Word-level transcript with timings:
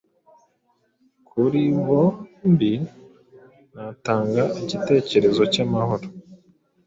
kuri 1.27 1.61
bombinatanga 1.85 4.43
igitekerezo 4.61 5.41
cy 5.53 5.59
amahoro 5.65 6.05